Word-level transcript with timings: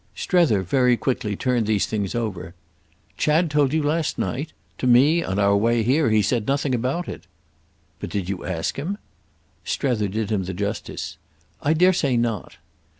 Strether, 0.15 0.63
very 0.63 0.97
quickly, 0.97 1.35
turned 1.35 1.67
these 1.67 1.85
things 1.85 2.15
over. 2.15 2.55
"Chad 3.17 3.51
told 3.51 3.71
you 3.71 3.83
last 3.83 4.17
night? 4.17 4.51
To 4.79 4.87
me, 4.87 5.23
on 5.23 5.37
our 5.37 5.55
way 5.55 5.83
here, 5.83 6.09
he 6.09 6.23
said 6.23 6.47
nothing 6.47 6.73
about 6.73 7.07
it." 7.07 7.27
"But 7.99 8.09
did 8.09 8.27
you 8.27 8.43
ask 8.43 8.77
him?" 8.77 8.97
Strether 9.63 10.07
did 10.07 10.31
him 10.31 10.45
the 10.45 10.55
justice. 10.55 11.17
"I 11.61 11.73
dare 11.73 11.93
say 11.93 12.17
not." 12.17 12.57